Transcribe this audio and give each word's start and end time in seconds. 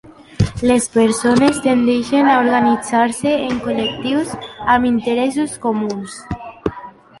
Les 0.69 0.85
persones 0.93 1.59
tendeixen 1.65 2.31
a 2.31 2.39
organitzar-se 2.45 3.35
en 3.51 3.61
col·lectius 3.67 4.35
amb 4.79 4.91
interessos 4.95 5.57
comuns. 5.69 6.21